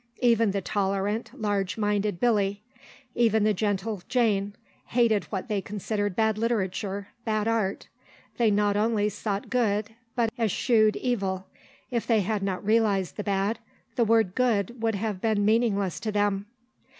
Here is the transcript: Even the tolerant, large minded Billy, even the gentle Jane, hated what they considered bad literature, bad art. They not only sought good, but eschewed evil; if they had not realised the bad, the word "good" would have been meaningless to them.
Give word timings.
Even 0.23 0.49
the 0.49 0.61
tolerant, 0.61 1.29
large 1.39 1.77
minded 1.77 2.19
Billy, 2.19 2.63
even 3.13 3.43
the 3.43 3.53
gentle 3.53 4.01
Jane, 4.09 4.55
hated 4.87 5.25
what 5.25 5.47
they 5.47 5.61
considered 5.61 6.15
bad 6.15 6.39
literature, 6.39 7.09
bad 7.23 7.47
art. 7.47 7.85
They 8.37 8.49
not 8.49 8.75
only 8.75 9.09
sought 9.09 9.51
good, 9.51 9.91
but 10.15 10.31
eschewed 10.39 10.95
evil; 10.95 11.45
if 11.91 12.07
they 12.07 12.21
had 12.21 12.41
not 12.41 12.65
realised 12.65 13.15
the 13.15 13.23
bad, 13.23 13.59
the 13.95 14.03
word 14.03 14.33
"good" 14.33 14.81
would 14.81 14.95
have 14.95 15.21
been 15.21 15.45
meaningless 15.45 15.99
to 15.99 16.11
them. 16.11 16.47